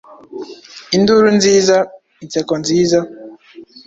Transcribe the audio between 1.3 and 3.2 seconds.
nziza, inseko nziza,